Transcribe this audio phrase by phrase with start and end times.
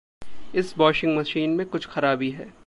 [0.55, 2.53] इस washing machine में कुछ खराबी है।